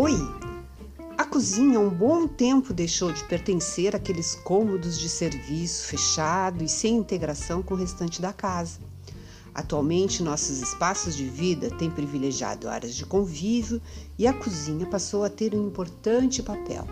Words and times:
Oi! 0.00 0.14
A 1.18 1.24
cozinha 1.24 1.80
um 1.80 1.90
bom 1.90 2.28
tempo 2.28 2.72
deixou 2.72 3.10
de 3.10 3.24
pertencer 3.24 3.96
àqueles 3.96 4.36
cômodos 4.36 4.96
de 4.96 5.08
serviço 5.08 5.88
fechado 5.88 6.62
e 6.62 6.68
sem 6.68 6.94
integração 6.94 7.64
com 7.64 7.74
o 7.74 7.76
restante 7.76 8.22
da 8.22 8.32
casa. 8.32 8.78
Atualmente, 9.52 10.22
nossos 10.22 10.62
espaços 10.62 11.16
de 11.16 11.24
vida 11.24 11.68
têm 11.68 11.90
privilegiado 11.90 12.68
áreas 12.68 12.94
de 12.94 13.04
convívio 13.04 13.82
e 14.16 14.24
a 14.24 14.32
cozinha 14.32 14.86
passou 14.86 15.24
a 15.24 15.28
ter 15.28 15.52
um 15.52 15.66
importante 15.66 16.44
papel. 16.44 16.86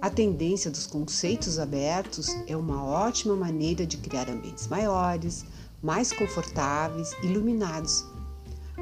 A 0.00 0.08
tendência 0.08 0.70
dos 0.70 0.86
conceitos 0.86 1.58
abertos 1.58 2.34
é 2.46 2.56
uma 2.56 2.82
ótima 2.82 3.36
maneira 3.36 3.84
de 3.84 3.98
criar 3.98 4.30
ambientes 4.30 4.68
maiores, 4.68 5.44
mais 5.82 6.10
confortáveis, 6.14 7.12
iluminados. 7.22 8.06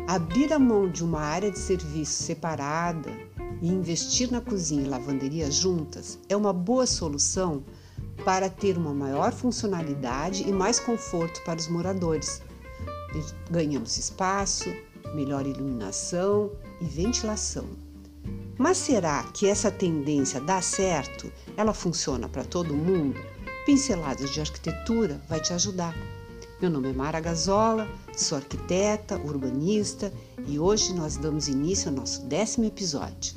Abrir 0.09 0.55
a 0.55 0.59
mão 0.59 0.89
de 0.89 1.05
uma 1.05 1.21
área 1.21 1.51
de 1.51 1.59
serviço 1.59 2.23
separada 2.23 3.11
e 3.61 3.69
investir 3.69 4.33
na 4.33 4.41
cozinha 4.41 4.83
e 4.83 4.89
lavanderia 4.89 5.51
juntas 5.51 6.19
é 6.31 6.35
uma 6.35 6.51
boa 6.51 6.87
solução 6.87 7.63
para 8.25 8.49
ter 8.49 8.79
uma 8.79 8.95
maior 8.95 9.31
funcionalidade 9.33 10.49
e 10.49 10.51
mais 10.51 10.81
conforto 10.81 11.43
para 11.45 11.59
os 11.59 11.69
moradores. 11.69 12.41
Ganhamos 13.51 13.99
espaço, 13.99 14.75
melhor 15.15 15.47
iluminação 15.47 16.53
e 16.81 16.87
ventilação. 16.87 17.67
Mas 18.57 18.79
será 18.79 19.25
que 19.25 19.47
essa 19.47 19.71
tendência 19.71 20.41
dá 20.41 20.63
certo? 20.63 21.31
Ela 21.55 21.75
funciona 21.75 22.31
para 22.31 22.45
todo 22.45 22.73
mundo? 22.73 23.21
Pinceladas 23.67 24.31
de 24.31 24.41
arquitetura 24.41 25.21
vai 25.29 25.39
te 25.39 25.53
ajudar. 25.53 25.95
Meu 26.61 26.71
nome 26.71 26.91
é 26.91 26.93
Mara 26.93 27.21
Gazola, 27.21 27.89
sou 28.17 28.37
arquiteta, 28.37 29.17
urbanista 29.17 30.13
e 30.45 30.59
hoje 30.59 30.93
nós 30.93 31.17
damos 31.17 31.47
início 31.47 31.89
ao 31.89 31.95
nosso 31.95 32.27
décimo 32.27 32.67
episódio. 32.67 33.37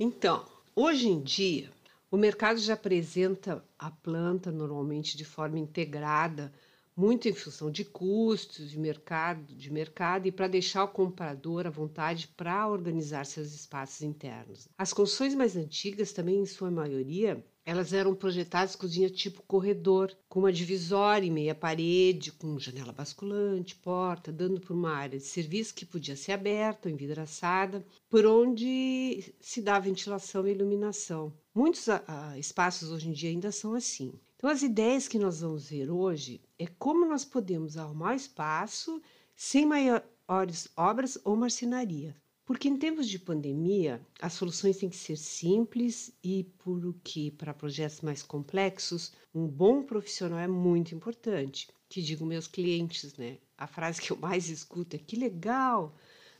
Então, 0.00 0.44
hoje 0.74 1.06
em 1.06 1.22
dia, 1.22 1.70
o 2.10 2.16
mercado 2.16 2.58
já 2.58 2.74
apresenta 2.74 3.64
a 3.78 3.88
planta 3.88 4.50
normalmente 4.50 5.16
de 5.16 5.24
forma 5.24 5.60
integrada 5.60 6.52
muito 6.96 7.28
em 7.28 7.32
função 7.32 7.70
de 7.70 7.84
custos, 7.84 8.70
de 8.70 8.78
mercado, 8.78 9.54
de 9.54 9.72
mercado 9.72 10.26
e 10.26 10.32
para 10.32 10.48
deixar 10.48 10.84
o 10.84 10.88
comprador 10.88 11.66
à 11.66 11.70
vontade 11.70 12.28
para 12.36 12.68
organizar 12.68 13.24
seus 13.26 13.54
espaços 13.54 14.02
internos. 14.02 14.68
As 14.76 14.92
construções 14.92 15.34
mais 15.34 15.56
antigas 15.56 16.12
também, 16.12 16.40
em 16.40 16.46
sua 16.46 16.70
maioria, 16.70 17.44
elas 17.64 17.92
eram 17.92 18.14
projetadas 18.14 18.74
cozinha 18.74 19.08
tipo 19.08 19.42
corredor, 19.42 20.12
com 20.28 20.40
uma 20.40 20.52
divisória 20.52 21.26
em 21.26 21.30
meia 21.30 21.54
parede, 21.54 22.32
com 22.32 22.58
janela 22.58 22.92
basculante, 22.92 23.76
porta, 23.76 24.32
dando 24.32 24.60
para 24.60 24.74
uma 24.74 24.90
área 24.90 25.18
de 25.18 25.24
serviço 25.24 25.74
que 25.74 25.86
podia 25.86 26.16
ser 26.16 26.32
aberta 26.32 26.88
ou 26.88 26.94
envidraçada, 26.94 27.86
por 28.10 28.26
onde 28.26 29.32
se 29.40 29.62
dá 29.62 29.78
ventilação 29.78 30.46
e 30.46 30.50
iluminação. 30.50 31.32
Muitos 31.54 31.88
a, 31.88 32.02
a, 32.06 32.38
espaços 32.38 32.90
hoje 32.90 33.08
em 33.08 33.12
dia 33.12 33.30
ainda 33.30 33.52
são 33.52 33.74
assim. 33.74 34.12
Então, 34.42 34.50
as 34.50 34.62
ideias 34.64 35.06
que 35.06 35.20
nós 35.20 35.40
vamos 35.40 35.68
ver 35.68 35.88
hoje 35.88 36.40
é 36.58 36.66
como 36.66 37.06
nós 37.06 37.24
podemos 37.24 37.76
arrumar 37.76 38.16
espaço 38.16 39.00
sem 39.36 39.64
maiores 39.64 40.66
obras 40.76 41.16
ou 41.22 41.36
marcenaria. 41.36 42.16
Porque 42.44 42.66
em 42.66 42.76
tempos 42.76 43.08
de 43.08 43.20
pandemia, 43.20 44.04
as 44.20 44.32
soluções 44.32 44.78
têm 44.78 44.90
que 44.90 44.96
ser 44.96 45.16
simples 45.16 46.12
e 46.24 46.42
por 46.58 46.92
que 47.04 47.30
para 47.30 47.54
projetos 47.54 48.00
mais 48.00 48.20
complexos, 48.20 49.12
um 49.32 49.46
bom 49.46 49.84
profissional 49.84 50.40
é 50.40 50.48
muito 50.48 50.92
importante. 50.92 51.68
Que 51.88 52.02
digo 52.02 52.26
meus 52.26 52.48
clientes, 52.48 53.16
né? 53.16 53.38
A 53.56 53.68
frase 53.68 54.00
que 54.00 54.10
eu 54.10 54.16
mais 54.16 54.48
escuto 54.48 54.96
é 54.96 54.98
que 54.98 55.14
legal, 55.14 55.94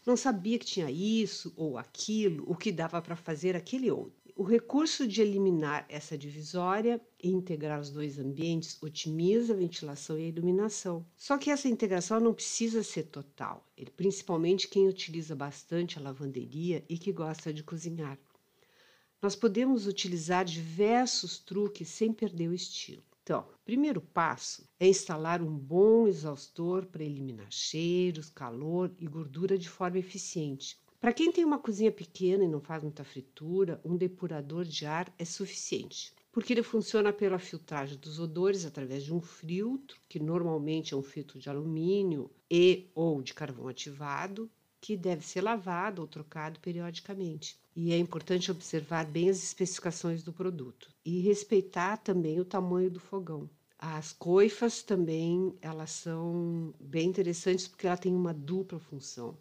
não 0.04 0.16
sabia 0.16 0.58
que 0.58 0.66
tinha 0.66 0.90
isso 0.90 1.52
ou 1.56 1.78
aquilo, 1.78 2.42
o 2.50 2.56
que 2.56 2.72
dava 2.72 3.00
para 3.00 3.14
fazer 3.14 3.54
aquele 3.54 3.92
outro. 3.92 4.21
O 4.34 4.44
recurso 4.44 5.06
de 5.06 5.20
eliminar 5.20 5.84
essa 5.90 6.16
divisória 6.16 6.98
e 7.22 7.28
integrar 7.28 7.78
os 7.78 7.90
dois 7.90 8.18
ambientes 8.18 8.78
otimiza 8.82 9.52
a 9.52 9.56
ventilação 9.56 10.18
e 10.18 10.22
a 10.22 10.28
iluminação. 10.28 11.04
Só 11.14 11.36
que 11.36 11.50
essa 11.50 11.68
integração 11.68 12.18
não 12.18 12.32
precisa 12.32 12.82
ser 12.82 13.04
total, 13.04 13.68
principalmente 13.94 14.68
quem 14.68 14.88
utiliza 14.88 15.36
bastante 15.36 15.98
a 15.98 16.02
lavanderia 16.02 16.82
e 16.88 16.96
que 16.96 17.12
gosta 17.12 17.52
de 17.52 17.62
cozinhar. 17.62 18.18
Nós 19.20 19.36
podemos 19.36 19.86
utilizar 19.86 20.46
diversos 20.46 21.38
truques 21.38 21.88
sem 21.88 22.10
perder 22.10 22.48
o 22.48 22.54
estilo. 22.54 23.02
Então, 23.22 23.46
primeiro 23.64 24.00
passo 24.00 24.66
é 24.80 24.88
instalar 24.88 25.42
um 25.42 25.56
bom 25.56 26.08
exaustor 26.08 26.86
para 26.86 27.04
eliminar 27.04 27.46
cheiros, 27.50 28.30
calor 28.30 28.90
e 28.98 29.06
gordura 29.06 29.58
de 29.58 29.68
forma 29.68 29.98
eficiente. 29.98 30.80
Para 31.02 31.12
quem 31.12 31.32
tem 31.32 31.44
uma 31.44 31.58
cozinha 31.58 31.90
pequena 31.90 32.44
e 32.44 32.48
não 32.48 32.60
faz 32.60 32.80
muita 32.80 33.02
fritura, 33.02 33.80
um 33.84 33.96
depurador 33.96 34.64
de 34.64 34.86
ar 34.86 35.12
é 35.18 35.24
suficiente, 35.24 36.14
porque 36.30 36.52
ele 36.52 36.62
funciona 36.62 37.12
pela 37.12 37.40
filtragem 37.40 37.98
dos 37.98 38.20
odores 38.20 38.64
através 38.64 39.02
de 39.02 39.12
um 39.12 39.20
filtro, 39.20 39.98
que 40.08 40.20
normalmente 40.20 40.94
é 40.94 40.96
um 40.96 41.02
filtro 41.02 41.40
de 41.40 41.50
alumínio 41.50 42.30
e 42.48 42.88
ou 42.94 43.20
de 43.20 43.34
carvão 43.34 43.66
ativado, 43.66 44.48
que 44.80 44.96
deve 44.96 45.26
ser 45.26 45.40
lavado 45.40 46.02
ou 46.02 46.06
trocado 46.06 46.60
periodicamente. 46.60 47.58
E 47.74 47.92
é 47.92 47.98
importante 47.98 48.52
observar 48.52 49.04
bem 49.04 49.28
as 49.28 49.42
especificações 49.42 50.22
do 50.22 50.32
produto 50.32 50.88
e 51.04 51.18
respeitar 51.18 51.96
também 51.96 52.38
o 52.38 52.44
tamanho 52.44 52.88
do 52.92 53.00
fogão. 53.00 53.50
As 53.76 54.12
coifas 54.12 54.84
também, 54.84 55.52
elas 55.60 55.90
são 55.90 56.72
bem 56.78 57.08
interessantes 57.08 57.66
porque 57.66 57.88
ela 57.88 57.96
tem 57.96 58.14
uma 58.14 58.32
dupla 58.32 58.78
função. 58.78 59.36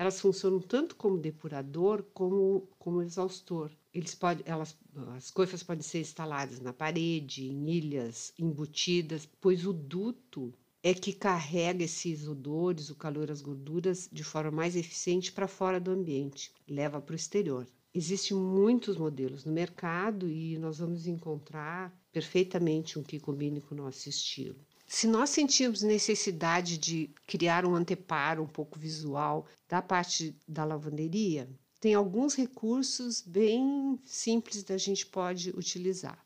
Elas 0.00 0.18
funcionam 0.18 0.60
tanto 0.60 0.96
como 0.96 1.18
depurador 1.18 2.02
como 2.14 2.66
como 2.78 3.02
exaustor. 3.02 3.70
Eles 3.92 4.14
podem, 4.14 4.42
elas, 4.46 4.74
as 5.14 5.30
coifas 5.30 5.62
podem 5.62 5.82
ser 5.82 6.00
instaladas 6.00 6.58
na 6.58 6.72
parede, 6.72 7.44
em 7.44 7.68
ilhas 7.68 8.32
embutidas, 8.38 9.28
pois 9.42 9.66
o 9.66 9.74
duto 9.74 10.54
é 10.82 10.94
que 10.94 11.12
carrega 11.12 11.84
esses 11.84 12.26
odores, 12.26 12.88
o 12.88 12.96
calor, 12.96 13.30
as 13.30 13.42
gorduras 13.42 14.08
de 14.10 14.24
forma 14.24 14.50
mais 14.50 14.74
eficiente 14.74 15.30
para 15.32 15.46
fora 15.46 15.78
do 15.78 15.90
ambiente, 15.90 16.50
leva 16.66 16.98
para 16.98 17.12
o 17.12 17.16
exterior. 17.16 17.66
Existem 17.92 18.34
muitos 18.34 18.96
modelos 18.96 19.44
no 19.44 19.52
mercado 19.52 20.30
e 20.30 20.56
nós 20.56 20.78
vamos 20.78 21.06
encontrar 21.06 21.94
perfeitamente 22.10 22.98
um 22.98 23.02
que 23.02 23.20
combine 23.20 23.60
com 23.60 23.74
o 23.74 23.78
nosso 23.78 24.08
estilo. 24.08 24.64
Se 24.92 25.06
nós 25.06 25.30
sentimos 25.30 25.82
necessidade 25.82 26.76
de 26.76 27.14
criar 27.24 27.64
um 27.64 27.76
anteparo 27.76 28.42
um 28.42 28.46
pouco 28.48 28.76
visual 28.76 29.46
da 29.68 29.80
parte 29.80 30.36
da 30.48 30.64
lavanderia, 30.64 31.48
tem 31.78 31.94
alguns 31.94 32.34
recursos 32.34 33.22
bem 33.22 34.00
simples 34.04 34.64
da 34.64 34.76
gente 34.76 35.06
pode 35.06 35.50
utilizar. 35.50 36.20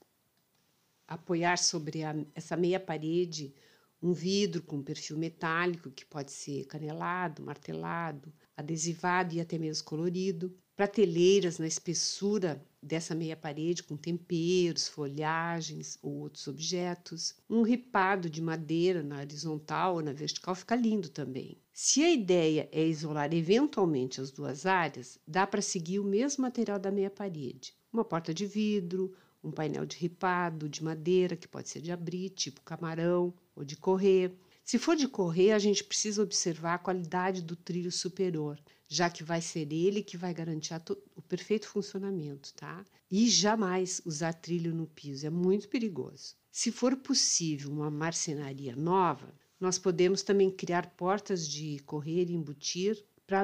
Apoiar 1.07 1.59
sobre 1.59 2.05
a, 2.05 2.17
essa 2.35 2.57
meia 2.57 2.81
parede 2.81 3.55
um 4.03 4.15
vidro 4.15 4.63
com 4.63 4.83
perfil 4.83 5.19
metálico 5.19 5.91
que 5.91 6.07
pode 6.07 6.33
ser 6.33 6.65
canelado, 6.65 7.43
martelado, 7.43 8.33
adesivado 8.57 9.35
e 9.35 9.43
até 9.43 9.59
mesmo 9.59 9.85
colorido 9.85 10.57
prateleiras 10.75 11.59
na 11.59 11.67
espessura 11.67 12.65
dessa 12.85 13.15
meia 13.15 13.37
parede 13.37 13.83
com 13.83 13.97
temperos, 13.97 14.87
folhagens 14.87 15.99
ou 16.03 16.13
outros 16.21 16.47
objetos. 16.47 17.35
Um 17.49 17.63
ripado 17.63 18.29
de 18.29 18.43
madeira 18.43 19.03
na 19.03 19.21
horizontal 19.21 19.95
ou 19.95 20.03
na 20.03 20.13
vertical 20.13 20.55
fica 20.55 20.77
lindo 20.77 21.09
também. 21.09 21.59
Se 21.73 22.03
a 22.03 22.11
ideia 22.11 22.69
é 22.71 22.87
isolar 22.87 23.33
eventualmente 23.33 24.21
as 24.21 24.31
duas 24.31 24.67
áreas, 24.67 25.19
dá 25.27 25.47
para 25.47 25.63
seguir 25.63 25.99
o 25.99 26.05
mesmo 26.05 26.43
material 26.43 26.79
da 26.79 26.91
meia 26.91 27.11
parede. 27.11 27.75
Uma 27.93 28.05
porta 28.05 28.35
de 28.35 28.47
vidro, 28.47 29.15
um 29.43 29.51
painel 29.51 29.87
de 29.87 29.97
ripado 29.97 30.69
de 30.69 30.85
madeira, 30.85 31.37
que 31.37 31.49
pode 31.49 31.69
ser 31.69 31.81
de 31.81 31.91
abrir, 31.91 32.31
tipo 32.31 32.61
camarão, 32.61 33.33
ou 33.57 33.65
de 33.65 33.77
correr. 33.77 34.33
Se 34.63 34.79
for 34.79 34.95
de 34.95 35.09
correr, 35.09 35.53
a 35.53 35.59
gente 35.59 35.83
precisa 35.83 36.23
observar 36.23 36.75
a 36.75 36.79
qualidade 36.79 37.43
do 37.43 37.57
trilho 37.57 37.93
superior 37.93 38.59
já 38.95 39.11
que 39.11 39.25
vai 39.25 39.41
ser 39.41 39.73
ele 39.73 40.03
que 40.03 40.17
vai 40.17 40.33
garantir 40.33 40.75
o 41.17 41.23
perfeito 41.23 41.67
funcionamento, 41.67 42.55
tá? 42.55 42.85
E 43.11 43.29
jamais 43.29 44.01
usar 44.05 44.33
trilho 44.33 44.73
no 44.73 44.87
piso, 44.87 45.27
é 45.27 45.31
muito 45.31 45.69
perigoso. 45.69 46.37
Se 46.53 46.71
for 46.71 46.95
possível 46.97 47.73
uma 47.73 47.91
marcenaria 47.91 48.77
nova, 48.77 49.35
nós 49.59 49.79
podemos 49.79 50.23
também 50.23 50.49
criar 50.49 50.87
portas 50.91 51.49
de 51.49 51.81
correr 51.81 52.31
e 52.31 52.35
embutir 52.35 53.05
para 53.27 53.41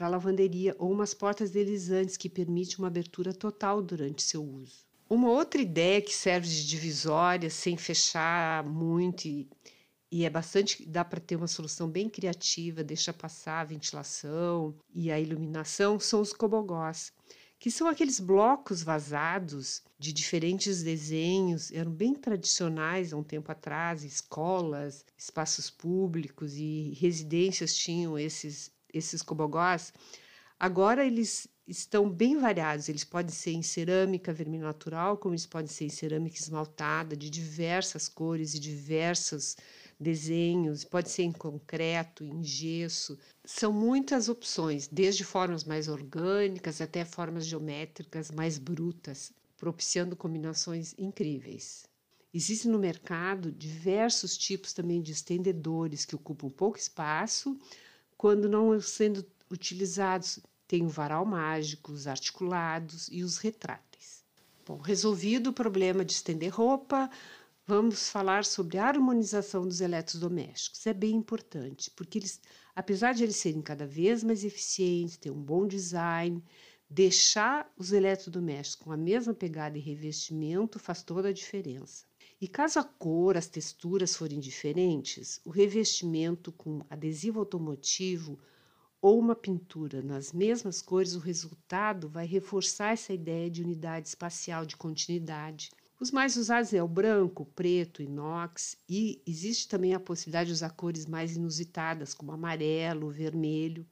a 0.00 0.08
lavanderia 0.08 0.76
ou 0.78 0.92
umas 0.92 1.14
portas 1.14 1.50
deslizantes 1.50 2.16
que 2.16 2.28
permitem 2.28 2.76
uma 2.78 2.86
abertura 2.86 3.34
total 3.34 3.82
durante 3.82 4.22
seu 4.22 4.44
uso. 4.44 4.86
Uma 5.10 5.30
outra 5.30 5.60
ideia 5.60 6.00
que 6.00 6.14
serve 6.14 6.48
de 6.48 6.66
divisória 6.66 7.50
sem 7.50 7.76
fechar 7.76 8.64
muito 8.64 9.26
e 9.26 9.48
e 10.12 10.26
é 10.26 10.30
bastante 10.30 10.84
dá 10.84 11.02
para 11.02 11.18
ter 11.18 11.36
uma 11.36 11.46
solução 11.48 11.88
bem 11.88 12.06
criativa, 12.06 12.84
deixa 12.84 13.14
passar 13.14 13.60
a 13.60 13.64
ventilação 13.64 14.74
e 14.94 15.10
a 15.10 15.18
iluminação 15.18 15.98
são 15.98 16.20
os 16.20 16.34
cobogós, 16.34 17.10
que 17.58 17.70
são 17.70 17.88
aqueles 17.88 18.20
blocos 18.20 18.82
vazados 18.82 19.82
de 19.98 20.12
diferentes 20.12 20.82
desenhos, 20.82 21.72
eram 21.72 21.90
bem 21.90 22.14
tradicionais 22.14 23.14
há 23.14 23.16
um 23.16 23.22
tempo 23.22 23.50
atrás, 23.50 24.04
escolas, 24.04 25.02
espaços 25.16 25.70
públicos 25.70 26.56
e 26.56 26.92
residências 27.00 27.74
tinham 27.74 28.18
esses 28.18 28.70
esses 28.92 29.22
cobogós. 29.22 29.90
Agora 30.60 31.06
eles 31.06 31.48
estão 31.66 32.10
bem 32.10 32.38
variados, 32.38 32.88
eles 32.88 33.04
podem 33.04 33.32
ser 33.32 33.52
em 33.52 33.62
cerâmica 33.62 34.32
vermelho 34.32 34.64
natural, 34.64 35.16
como 35.16 35.32
eles 35.32 35.46
podem 35.46 35.68
ser 35.68 35.86
em 35.86 35.88
cerâmica 35.88 36.36
esmaltada 36.36 37.16
de 37.16 37.30
diversas 37.30 38.08
cores 38.08 38.52
e 38.54 38.60
diversos 38.60 39.56
desenhos, 40.02 40.84
pode 40.84 41.10
ser 41.10 41.22
em 41.22 41.32
concreto, 41.32 42.24
em 42.24 42.42
gesso. 42.42 43.18
São 43.44 43.72
muitas 43.72 44.28
opções, 44.28 44.88
desde 44.88 45.24
formas 45.24 45.64
mais 45.64 45.88
orgânicas 45.88 46.80
até 46.80 47.04
formas 47.04 47.46
geométricas 47.46 48.30
mais 48.30 48.58
brutas, 48.58 49.32
propiciando 49.56 50.16
combinações 50.16 50.94
incríveis. 50.98 51.84
Existem 52.34 52.72
no 52.72 52.78
mercado 52.78 53.52
diversos 53.52 54.36
tipos 54.36 54.72
também 54.72 55.00
de 55.00 55.12
estendedores 55.12 56.04
que 56.04 56.16
ocupam 56.16 56.48
pouco 56.48 56.78
espaço, 56.78 57.58
quando 58.16 58.48
não 58.48 58.80
sendo 58.80 59.24
utilizados. 59.50 60.40
Tem 60.66 60.84
o 60.84 60.88
varal 60.88 61.26
mágico, 61.26 61.92
os 61.92 62.06
articulados 62.06 63.08
e 63.12 63.22
os 63.22 63.36
retráteis. 63.36 64.24
Bom, 64.64 64.78
resolvido 64.78 65.50
o 65.50 65.52
problema 65.52 66.04
de 66.04 66.12
estender 66.12 66.50
roupa, 66.50 67.10
vamos 67.74 68.10
falar 68.10 68.44
sobre 68.44 68.76
a 68.76 68.84
harmonização 68.84 69.66
dos 69.66 69.80
eletrodomésticos. 69.80 70.86
É 70.86 70.92
bem 70.92 71.12
importante, 71.12 71.90
porque 71.92 72.18
eles, 72.18 72.38
apesar 72.76 73.14
de 73.14 73.22
eles 73.22 73.36
serem 73.36 73.62
cada 73.62 73.86
vez 73.86 74.22
mais 74.22 74.44
eficientes, 74.44 75.16
ter 75.16 75.30
um 75.30 75.42
bom 75.42 75.66
design, 75.66 76.44
deixar 76.90 77.72
os 77.78 77.90
eletrodomésticos 77.90 78.84
com 78.84 78.92
a 78.92 78.96
mesma 78.96 79.32
pegada 79.32 79.78
e 79.78 79.80
revestimento 79.80 80.78
faz 80.78 81.02
toda 81.02 81.28
a 81.30 81.32
diferença. 81.32 82.04
E 82.38 82.46
caso 82.46 82.78
a 82.78 82.84
cor, 82.84 83.38
as 83.38 83.46
texturas 83.46 84.14
forem 84.14 84.38
diferentes, 84.38 85.40
o 85.42 85.48
revestimento 85.48 86.52
com 86.52 86.84
adesivo 86.90 87.40
automotivo 87.40 88.38
ou 89.00 89.18
uma 89.18 89.34
pintura 89.34 90.02
nas 90.02 90.30
mesmas 90.30 90.82
cores, 90.82 91.14
o 91.14 91.18
resultado 91.18 92.06
vai 92.06 92.26
reforçar 92.26 92.92
essa 92.92 93.14
ideia 93.14 93.48
de 93.48 93.62
unidade 93.62 94.08
espacial, 94.08 94.66
de 94.66 94.76
continuidade 94.76 95.70
os 96.02 96.10
mais 96.10 96.36
usados 96.36 96.74
é 96.74 96.82
o 96.82 96.88
branco, 96.88 97.46
preto, 97.54 98.02
inox 98.02 98.76
e 98.88 99.22
existe 99.24 99.68
também 99.68 99.94
a 99.94 100.00
possibilidade 100.00 100.48
de 100.48 100.54
usar 100.54 100.70
cores 100.70 101.06
mais 101.06 101.36
inusitadas, 101.36 102.12
como 102.12 102.32
amarelo, 102.32 103.08
vermelho. 103.08 103.86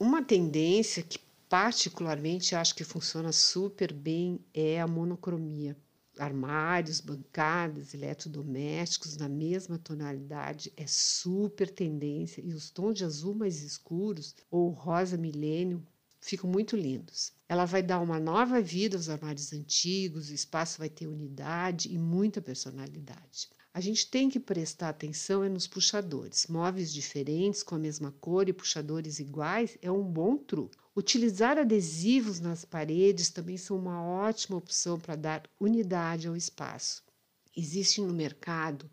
Uma 0.00 0.22
tendência 0.22 1.02
que 1.02 1.18
particularmente 1.50 2.54
acho 2.54 2.74
que 2.74 2.84
funciona 2.84 3.32
super 3.32 3.92
bem 3.92 4.40
é 4.54 4.80
a 4.80 4.86
monocromia. 4.86 5.76
Armários, 6.18 7.02
bancadas, 7.02 7.92
eletrodomésticos 7.92 9.18
na 9.18 9.28
mesma 9.28 9.78
tonalidade 9.78 10.72
é 10.74 10.86
super 10.86 11.68
tendência 11.68 12.40
e 12.40 12.54
os 12.54 12.70
tons 12.70 12.96
de 12.96 13.04
azul 13.04 13.34
mais 13.34 13.62
escuros 13.62 14.34
ou 14.50 14.70
rosa 14.70 15.18
milênio 15.18 15.86
ficam 16.22 16.48
muito 16.48 16.76
lindos. 16.76 17.32
Ela 17.48 17.64
vai 17.66 17.82
dar 17.82 18.00
uma 18.00 18.18
nova 18.18 18.62
vida 18.62 18.96
aos 18.96 19.08
armários 19.08 19.52
antigos, 19.52 20.30
o 20.30 20.34
espaço 20.34 20.78
vai 20.78 20.88
ter 20.88 21.06
unidade 21.06 21.92
e 21.92 21.98
muita 21.98 22.40
personalidade. 22.40 23.50
A 23.74 23.80
gente 23.80 24.06
tem 24.06 24.30
que 24.30 24.38
prestar 24.38 24.90
atenção 24.90 25.42
é 25.42 25.48
nos 25.48 25.66
puxadores. 25.66 26.46
Móveis 26.46 26.92
diferentes, 26.92 27.62
com 27.62 27.74
a 27.74 27.78
mesma 27.78 28.14
cor 28.20 28.48
e 28.48 28.52
puxadores 28.52 29.18
iguais 29.18 29.76
é 29.82 29.90
um 29.90 30.04
bom 30.04 30.36
truque. 30.36 30.76
Utilizar 30.94 31.58
adesivos 31.58 32.38
nas 32.38 32.64
paredes 32.64 33.30
também 33.30 33.56
são 33.56 33.78
uma 33.78 34.02
ótima 34.02 34.58
opção 34.58 35.00
para 35.00 35.16
dar 35.16 35.42
unidade 35.58 36.28
ao 36.28 36.36
espaço. 36.36 37.02
Existem 37.56 38.04
no 38.04 38.12
mercado 38.12 38.88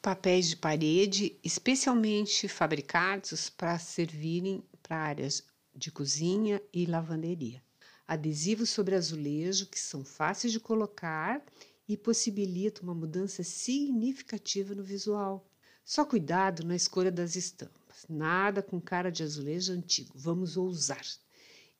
papéis 0.00 0.48
de 0.48 0.56
parede 0.56 1.38
especialmente 1.44 2.48
fabricados 2.48 3.48
para 3.50 3.78
servirem 3.78 4.64
para 4.82 4.96
áreas 4.96 5.44
de 5.74 5.90
cozinha 5.90 6.62
e 6.72 6.86
lavanderia. 6.86 7.62
Adesivos 8.06 8.70
sobre 8.70 8.94
azulejo 8.94 9.66
que 9.66 9.78
são 9.78 10.04
fáceis 10.04 10.52
de 10.52 10.60
colocar 10.60 11.44
e 11.88 11.96
possibilitam 11.96 12.84
uma 12.84 12.94
mudança 12.94 13.42
significativa 13.42 14.74
no 14.74 14.82
visual. 14.82 15.48
Só 15.84 16.04
cuidado 16.04 16.64
na 16.64 16.76
escolha 16.76 17.10
das 17.10 17.36
estampas. 17.36 18.06
Nada 18.08 18.62
com 18.62 18.80
cara 18.80 19.10
de 19.10 19.22
azulejo 19.22 19.72
antigo. 19.72 20.12
Vamos 20.14 20.56
ousar. 20.56 21.04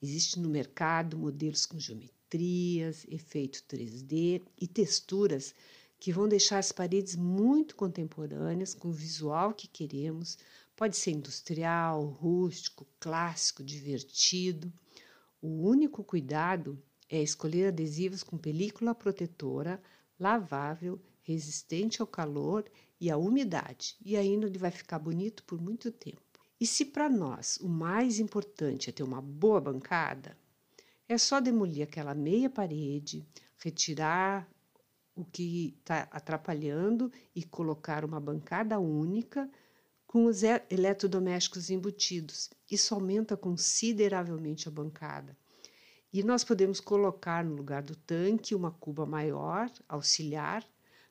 Existe 0.03 0.41
no 0.41 0.49
mercado 0.49 1.17
modelos 1.17 1.65
com 1.65 1.79
geometrias, 1.79 3.07
efeito 3.09 3.63
3D 3.69 4.43
e 4.61 4.67
texturas 4.67 5.55
que 6.01 6.13
vão 6.13 6.27
deixar 6.27 6.59
as 6.59 6.73
paredes 6.73 7.15
muito 7.15 7.77
contemporâneas 7.77 8.75
com 8.75 8.89
o 8.89 8.93
visual 8.93 9.55
que 9.55 9.69
queremos, 9.69 10.37
Pode 10.75 10.97
ser 10.97 11.13
industrial, 11.13 12.05
rústico, 12.07 12.87
clássico, 12.99 13.63
divertido. 13.63 14.73
O 15.41 15.69
único 15.69 16.03
cuidado 16.03 16.83
é 17.09 17.23
escolher 17.23 17.69
adesivos 17.69 18.23
com 18.23 18.39
película 18.39 18.95
protetora, 18.95 19.83
lavável, 20.19 21.01
resistente 21.23 22.01
ao 22.01 22.07
calor 22.07 22.65
e 23.01 23.11
à 23.11 23.17
umidade, 23.17 23.97
e 24.05 24.17
ainda 24.17 24.47
ele 24.47 24.59
vai 24.59 24.71
ficar 24.71 24.99
bonito 24.99 25.45
por 25.45 25.61
muito 25.61 25.91
tempo. 25.91 26.23
E 26.59 26.67
se 26.67 26.85
para 26.85 27.09
nós 27.09 27.59
o 27.59 27.69
mais 27.69 28.19
importante 28.19 28.89
é 28.89 28.93
ter 28.93 29.03
uma 29.03 29.21
boa 29.21 29.61
bancada, 29.61 30.37
é 31.09 31.19
só 31.19 31.41
demolir 31.41 31.83
aquela 31.83 32.15
meia 32.15 32.49
parede, 32.49 33.27
retirar 33.59 34.49
o 35.15 35.25
que 35.25 35.77
está 35.81 36.09
atrapalhando 36.11 37.13
e 37.35 37.45
colocar 37.45 38.05
uma 38.05 38.21
bancada 38.21 38.79
única 38.79 39.51
com 40.13 40.27
os 40.27 40.43
eletrodomésticos 40.43 41.71
embutidos. 41.71 42.51
Isso 42.71 42.95
aumenta 42.95 43.35
consideravelmente 43.35 44.69
a 44.69 44.71
bancada. 44.71 45.35
E 46.13 46.23
nós 46.23 46.45
podemos 46.45 46.81
colocar 46.81 47.43
no 47.43 47.55
lugar 47.55 47.83
do 47.83 47.97
tanque 47.97 48.55
uma 48.55 48.71
cuba 48.71 49.07
maior, 49.07 49.71
auxiliar, 49.89 50.63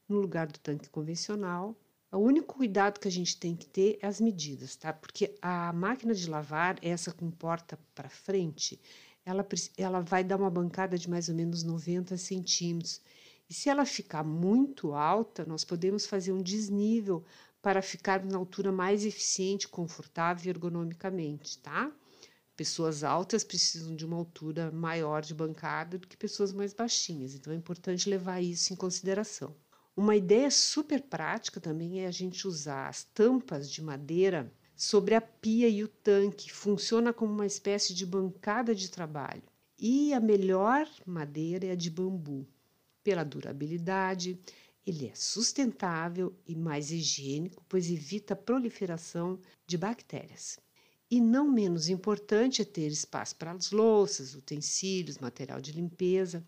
no 0.08 0.20
lugar 0.20 0.46
do 0.46 0.60
tanque 0.60 0.88
convencional. 0.88 1.76
O 2.12 2.20
único 2.20 2.54
cuidado 2.54 3.00
que 3.00 3.08
a 3.08 3.12
gente 3.12 3.40
tem 3.40 3.56
que 3.56 3.66
ter 3.66 3.98
é 4.04 4.06
as 4.06 4.22
medidas, 4.22 4.76
tá? 4.76 4.94
Porque 4.94 5.36
a 5.42 5.74
máquina 5.74 6.14
de 6.14 6.30
lavar, 6.30 6.78
essa 6.80 7.12
com 7.12 7.32
porta 7.32 7.80
para 7.96 8.08
frente, 8.08 8.80
ela, 9.26 9.44
ela 9.78 10.02
vai 10.02 10.24
dar 10.24 10.38
uma 10.38 10.52
bancada 10.52 10.96
de 10.96 11.10
mais 11.10 11.28
ou 11.28 11.34
menos 11.34 11.64
90 11.64 12.16
centímetros. 12.18 13.02
E 13.50 13.54
se 13.56 13.68
ela 13.68 13.84
ficar 13.84 14.24
muito 14.24 14.94
alta, 14.94 15.44
nós 15.44 15.66
podemos 15.66 16.06
fazer 16.06 16.32
um 16.32 16.44
desnível 16.44 17.26
para 17.62 17.82
ficar 17.82 18.24
na 18.26 18.38
altura 18.38 18.72
mais 18.72 19.06
eficiente, 19.06 19.68
confortável 19.68 20.48
e 20.48 20.50
ergonomicamente, 20.50 21.60
tá? 21.60 21.92
Pessoas 22.56 23.04
altas 23.04 23.44
precisam 23.44 23.96
de 23.96 24.06
uma 24.06 24.18
altura 24.18 24.72
maior 24.72 25.22
de 25.22 25.34
bancada 25.34 25.98
do 25.98 26.08
que 26.08 26.18
pessoas 26.18 26.52
mais 26.52 26.74
baixinhas, 26.74 27.34
então 27.34 27.54
é 27.54 27.56
importante 27.56 28.10
levar 28.10 28.42
isso 28.42 28.74
em 28.74 28.76
consideração. 28.76 29.56
Uma 29.96 30.16
ideia 30.16 30.50
super 30.50 31.02
prática 31.02 31.60
também 31.60 32.02
é 32.02 32.08
a 32.08 32.12
gente 32.12 32.48
usar 32.48 32.88
as 32.88 33.04
tampas 33.04 33.70
de 33.70 33.82
madeira 33.82 34.52
sobre 34.76 35.14
a 35.14 35.22
pia 35.22 35.70
e 35.70 35.84
o 35.84 35.88
tanque, 35.88 36.52
funciona 36.52 37.14
como 37.14 37.32
uma 37.32 37.46
espécie 37.46 37.94
de 37.94 38.06
bancada 38.06 38.74
de 38.74 38.90
trabalho. 38.90 39.44
E 39.78 40.14
a 40.14 40.20
melhor 40.20 40.90
madeira 41.06 41.68
é 41.68 41.72
a 41.72 41.76
de 41.76 41.90
bambu, 41.90 42.48
pela 43.04 43.24
durabilidade, 43.24 44.40
ele 44.86 45.08
é 45.08 45.16
sustentável 45.16 46.34
e 46.48 46.56
mais 46.56 46.92
higiênico, 46.92 47.64
pois 47.70 47.90
evita 47.90 48.34
a 48.34 48.38
proliferação 48.38 49.40
de 49.68 49.78
bactérias. 49.78 50.60
E 51.10 51.20
não 51.20 51.52
menos 51.52 51.90
importante 51.90 52.62
é 52.62 52.66
ter 52.66 52.88
espaço 52.88 53.36
para 53.36 53.52
as 53.52 53.72
louças, 53.72 54.34
utensílios, 54.34 55.18
material 55.18 55.60
de 55.60 55.72
limpeza. 55.72 56.44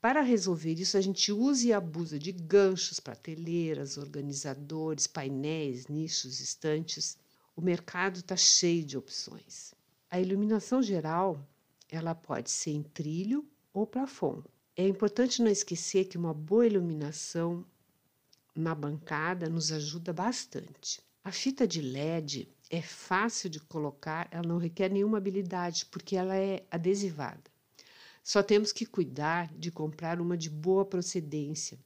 Para 0.00 0.22
resolver 0.22 0.72
isso, 0.72 0.96
a 0.96 1.00
gente 1.00 1.30
usa 1.30 1.66
e 1.66 1.72
abusa 1.72 2.18
de 2.18 2.32
ganchos, 2.32 2.98
prateleiras, 2.98 3.98
organizadores, 3.98 5.06
painéis, 5.06 5.86
nichos, 5.86 6.40
estantes. 6.40 7.18
O 7.54 7.60
mercado 7.60 8.20
está 8.20 8.36
cheio 8.36 8.82
de 8.82 8.96
opções. 8.96 9.74
A 10.10 10.18
iluminação 10.18 10.82
geral 10.82 11.46
ela 11.90 12.14
pode 12.14 12.50
ser 12.50 12.70
em 12.70 12.82
trilho 12.82 13.46
ou 13.72 13.86
plafond. 13.86 14.42
É 14.76 14.86
importante 14.86 15.42
não 15.42 15.50
esquecer 15.50 16.06
que 16.06 16.16
uma 16.16 16.32
boa 16.32 16.66
iluminação 16.66 17.64
na 18.54 18.74
bancada 18.74 19.48
nos 19.48 19.72
ajuda 19.72 20.12
bastante. 20.12 21.00
A 21.22 21.32
fita 21.32 21.66
de 21.66 21.82
LED 21.82 22.48
é 22.70 22.80
fácil 22.80 23.50
de 23.50 23.60
colocar, 23.60 24.28
ela 24.30 24.46
não 24.46 24.58
requer 24.58 24.88
nenhuma 24.90 25.18
habilidade 25.18 25.86
porque 25.86 26.16
ela 26.16 26.36
é 26.36 26.64
adesivada. 26.70 27.50
Só 28.22 28.42
temos 28.42 28.72
que 28.72 28.86
cuidar 28.86 29.52
de 29.54 29.70
comprar 29.70 30.20
uma 30.20 30.36
de 30.36 30.48
boa 30.48 30.84
procedência 30.84 31.78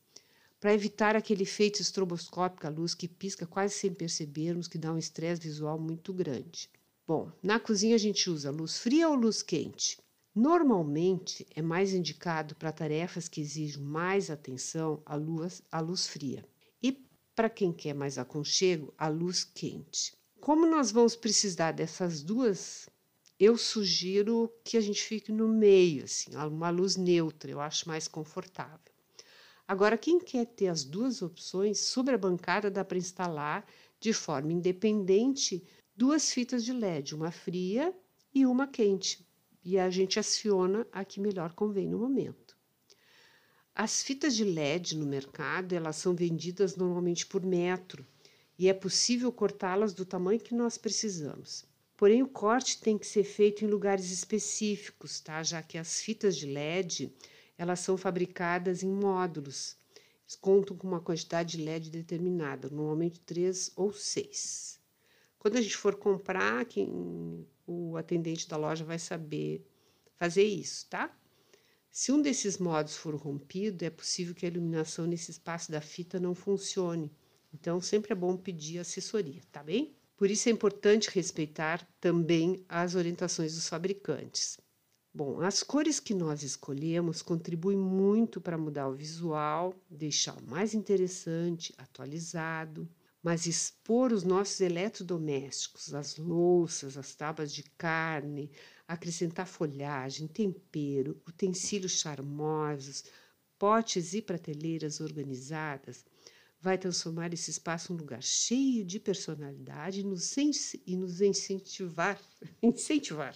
para 0.60 0.74
evitar 0.74 1.16
aquele 1.16 1.42
efeito 1.42 1.80
estroboscópico, 1.80 2.66
a 2.66 2.70
luz 2.70 2.94
que 2.94 3.08
pisca 3.08 3.46
quase 3.46 3.74
sem 3.74 3.92
percebermos, 3.92 4.68
que 4.68 4.78
dá 4.78 4.92
um 4.92 4.98
estresse 4.98 5.40
visual 5.40 5.78
muito 5.78 6.12
grande. 6.12 6.70
Bom, 7.06 7.30
na 7.42 7.60
cozinha 7.60 7.94
a 7.94 7.98
gente 7.98 8.30
usa 8.30 8.50
luz 8.50 8.78
fria 8.78 9.08
ou 9.08 9.14
luz 9.14 9.42
quente? 9.42 9.98
Normalmente 10.36 11.46
é 11.54 11.62
mais 11.62 11.94
indicado 11.94 12.56
para 12.56 12.72
tarefas 12.72 13.28
que 13.28 13.40
exigem 13.40 13.80
mais 13.80 14.30
atenção 14.30 15.00
a 15.06 15.14
luz, 15.14 15.62
a 15.70 15.78
luz 15.78 16.08
fria 16.08 16.44
e 16.82 16.90
para 17.36 17.48
quem 17.48 17.72
quer 17.72 17.94
mais 17.94 18.18
aconchego, 18.18 18.92
a 18.98 19.06
luz 19.06 19.44
quente. 19.44 20.12
Como 20.40 20.66
nós 20.66 20.90
vamos 20.90 21.14
precisar 21.14 21.70
dessas 21.70 22.20
duas, 22.20 22.88
eu 23.38 23.56
sugiro 23.56 24.52
que 24.64 24.76
a 24.76 24.80
gente 24.80 25.04
fique 25.04 25.30
no 25.30 25.46
meio, 25.46 26.02
assim, 26.02 26.34
uma 26.34 26.70
luz 26.70 26.96
neutra, 26.96 27.52
eu 27.52 27.60
acho 27.60 27.86
mais 27.86 28.08
confortável. 28.08 28.92
Agora, 29.68 29.96
quem 29.96 30.18
quer 30.18 30.46
ter 30.46 30.66
as 30.66 30.82
duas 30.82 31.22
opções, 31.22 31.78
sobre 31.78 32.12
a 32.12 32.18
bancada 32.18 32.68
dá 32.68 32.84
para 32.84 32.98
instalar 32.98 33.64
de 34.00 34.12
forma 34.12 34.52
independente 34.52 35.62
duas 35.94 36.32
fitas 36.32 36.64
de 36.64 36.72
LED, 36.72 37.14
uma 37.14 37.30
fria 37.30 37.94
e 38.34 38.44
uma 38.44 38.66
quente 38.66 39.24
e 39.64 39.78
a 39.78 39.88
gente 39.88 40.18
aciona 40.18 40.87
a 40.92 41.04
que 41.04 41.21
melhor 41.21 41.54
convém 41.54 41.88
no 41.88 41.99
momento. 41.99 42.56
As 43.75 44.02
fitas 44.02 44.37
de 44.37 44.44
LED 44.44 44.97
no 44.97 45.06
mercado, 45.06 45.73
elas 45.73 45.97
são 45.97 46.14
vendidas 46.14 46.76
normalmente 46.76 47.26
por 47.26 47.44
metro 47.44 48.06
e 48.59 48.68
é 48.68 48.75
possível 48.75 49.33
cortá-las 49.33 49.92
do 49.92 50.04
tamanho 50.04 50.38
que 50.38 50.54
nós 50.54 50.78
precisamos. 50.78 51.64
Porém, 51.97 52.23
o 52.23 52.28
corte 52.28 52.80
tem 52.80 52.99
que 52.99 53.06
ser 53.06 53.25
feito 53.25 53.64
em 53.64 53.68
lugares 53.68 54.11
específicos, 54.11 55.21
tá? 55.21 55.42
Já 55.42 55.62
que 55.62 55.78
as 55.78 56.00
fitas 56.00 56.37
de 56.37 56.47
LED, 56.47 57.12
elas 57.56 57.80
são 57.80 57.97
fabricadas 57.97 58.83
em 58.83 58.88
módulos. 58.88 59.76
Contam 60.40 60.76
com 60.76 60.88
uma 60.88 61.00
quantidade 61.00 61.56
de 61.56 61.64
LED 61.64 61.90
determinada, 61.90 62.68
normalmente 62.68 63.21
três 63.21 63.71
ou 63.76 63.92
seis. 63.92 64.74
Quando 65.44 65.58
a 65.58 65.60
gente 65.60 65.76
for 65.76 65.94
comprar, 65.96 66.64
quem 66.64 67.46
o 67.66 67.98
atendente 67.98 68.48
da 68.48 68.56
loja 68.56 68.82
vai 68.82 68.98
saber 68.98 69.62
fazer 70.16 70.42
isso, 70.42 70.88
tá? 70.88 71.14
Se 71.90 72.10
um 72.10 72.22
desses 72.22 72.56
modos 72.56 72.96
for 72.96 73.14
rompido, 73.14 73.84
é 73.84 73.90
possível 73.90 74.34
que 74.34 74.46
a 74.46 74.48
iluminação 74.48 75.06
nesse 75.06 75.30
espaço 75.30 75.70
da 75.70 75.82
fita 75.82 76.18
não 76.18 76.34
funcione. 76.34 77.12
Então, 77.52 77.78
sempre 77.78 78.12
é 78.12 78.16
bom 78.16 78.38
pedir 78.38 78.78
assessoria, 78.78 79.42
tá 79.52 79.62
bem? 79.62 79.94
Por 80.16 80.30
isso 80.30 80.48
é 80.48 80.52
importante 80.52 81.10
respeitar 81.10 81.86
também 82.00 82.64
as 82.66 82.94
orientações 82.94 83.54
dos 83.54 83.68
fabricantes. 83.68 84.58
Bom, 85.12 85.42
as 85.42 85.62
cores 85.62 86.00
que 86.00 86.14
nós 86.14 86.42
escolhemos 86.42 87.20
contribuem 87.20 87.76
muito 87.76 88.40
para 88.40 88.56
mudar 88.56 88.88
o 88.88 88.94
visual, 88.94 89.74
deixar 89.90 90.40
mais 90.40 90.72
interessante, 90.72 91.74
atualizado 91.76 92.88
mas 93.25 93.47
expor 93.47 94.12
os 94.12 94.23
nossos 94.23 94.61
eletrodomésticos, 94.61 95.95
as 95.95 96.19
louças, 96.19 96.99
as 96.99 97.14
tábuas 97.14 97.54
de 97.54 97.62
carne, 97.62 98.50
acrescentar 98.87 99.47
folhagem, 99.47 100.28
tempero, 100.28 101.19
utensílios 101.26 101.93
charmosos, 101.93 103.02
potes 103.59 104.12
e 104.12 104.21
prateleiras 104.21 105.00
organizadas, 105.00 106.04
vai 106.61 106.76
transformar 106.76 107.33
esse 107.33 107.50
espaço 107.50 107.90
em 107.93 107.97
um 107.97 107.99
lugar 107.99 108.23
cheio 108.23 108.85
de 108.85 109.00
personalidade 109.00 110.00
e 110.00 110.04
nos, 110.04 110.37
e 110.37 110.95
nos 110.95 111.23
incentivar, 111.23 112.21
incentivar 112.62 113.35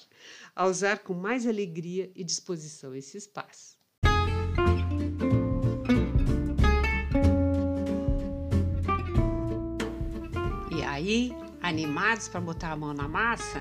a 0.54 0.66
usar 0.66 0.98
com 0.98 1.14
mais 1.14 1.46
alegria 1.46 2.12
e 2.14 2.22
disposição 2.22 2.94
esse 2.94 3.16
espaço. 3.16 3.77
Aí, 11.08 11.36
animados 11.62 12.28
para 12.28 12.40
botar 12.40 12.72
a 12.72 12.76
mão 12.76 12.92
na 12.92 13.08
massa? 13.08 13.60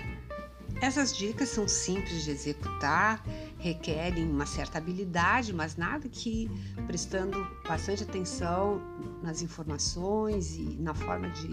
Essas 0.81 1.15
dicas 1.15 1.49
são 1.49 1.67
simples 1.67 2.23
de 2.23 2.29
executar, 2.29 3.23
requerem 3.57 4.29
uma 4.29 4.45
certa 4.45 4.77
habilidade, 4.77 5.51
mas 5.51 5.75
nada 5.75 6.07
que 6.07 6.51
prestando 6.85 7.47
bastante 7.67 8.03
atenção 8.03 8.79
nas 9.23 9.41
informações 9.41 10.55
e 10.55 10.77
na 10.79 10.93
forma 10.93 11.29
de 11.29 11.49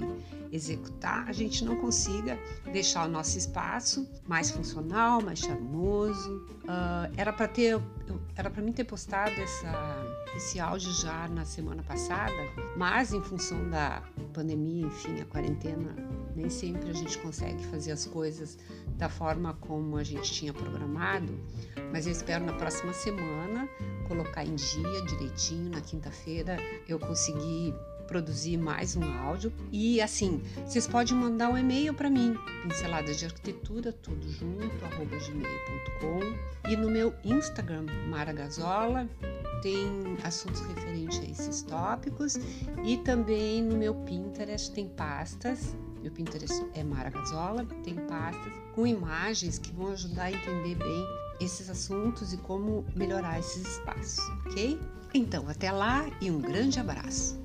executar, 0.53 1.27
a 1.27 1.33
gente 1.33 1.65
não 1.65 1.77
consiga 1.77 2.39
deixar 2.71 3.07
o 3.07 3.11
nosso 3.11 3.39
espaço 3.39 4.07
mais 4.29 4.51
funcional, 4.51 5.23
mais 5.23 5.39
charmoso. 5.39 6.47
Uh, 6.65 7.13
era 7.17 7.33
para 7.33 7.49
ter, 7.49 7.81
era 8.37 8.51
para 8.51 8.63
mim 8.63 8.73
ter 8.73 8.85
postado 8.85 9.41
essa, 9.41 9.73
esse 10.37 10.59
áudio 10.59 10.93
já 10.93 11.29
na 11.29 11.45
semana 11.45 11.83
passada, 11.83 12.35
mas 12.77 13.13
em 13.13 13.23
função 13.23 13.71
da 13.71 14.03
pandemia, 14.33 14.87
enfim, 14.87 15.21
a 15.21 15.25
quarentena, 15.25 15.95
nem 16.35 16.51
sempre 16.51 16.91
a 16.91 16.93
gente 16.93 17.17
consegue 17.19 17.65
fazer 17.67 17.93
as 17.93 18.07
coisas 18.07 18.59
da 18.97 19.09
forma 19.09 19.55
como 19.61 19.97
a 19.97 20.03
gente 20.03 20.33
tinha 20.33 20.53
programado, 20.53 21.33
mas 21.93 22.07
eu 22.07 22.13
espero 22.13 22.45
na 22.45 22.55
próxima 22.55 22.93
semana 22.93 23.69
colocar 24.09 24.45
em 24.45 24.55
dia 24.55 25.03
direitinho, 25.07 25.71
na 25.71 25.81
quinta-feira 25.81 26.57
eu 26.89 26.99
conseguir 26.99 27.75
produzir 28.05 28.57
mais 28.57 28.97
um 28.97 29.05
áudio 29.05 29.53
e 29.73 30.01
assim, 30.01 30.43
vocês 30.65 30.87
podem 30.87 31.15
mandar 31.15 31.49
um 31.49 31.59
e-mail 31.59 31.93
para 31.95 32.09
mim, 32.09 32.37
pinceladas 32.63 33.19
de 33.19 33.27
arquitetura, 33.27 33.93
tudo 33.93 34.31
junto, 34.31 34.85
arroba 34.85 35.17
gmail.com 35.17 36.71
e 36.71 36.77
no 36.77 36.91
meu 36.91 37.15
Instagram, 37.25 37.87
Mara 38.09 38.33
Gazola, 38.33 39.09
tem 39.63 39.89
assuntos 40.23 40.61
referentes 40.67 41.19
a 41.21 41.25
esses 41.25 41.63
tópicos 41.63 42.37
e 42.85 42.97
também 42.99 43.63
no 43.63 43.77
meu 43.77 43.95
Pinterest 43.95 44.73
tem 44.73 44.89
pastas 44.89 45.75
meu 46.05 46.13
Pinterest 46.13 46.67
é 46.75 46.85
Mara 46.85 47.09
Gazola, 47.09 47.65
tem 47.83 47.95
pastas 47.95 48.53
com 48.75 48.87
imagens 48.87 49.59
que 49.59 49.73
vão 49.73 49.93
ajudar 49.93 50.25
a 50.25 50.33
entender 50.33 50.75
bem 50.75 51.07
esses 51.41 51.71
assuntos 51.71 52.35
e 52.35 52.37
como 52.37 52.85
melhorar 52.95 53.39
esses 53.39 53.67
espaços, 53.67 54.19
ok? 54.45 54.79
Então, 55.15 55.49
até 55.49 55.73
lá 55.73 56.05
e 56.21 56.31
um 56.31 56.43
grande 56.43 56.79
abraço! 56.79 57.44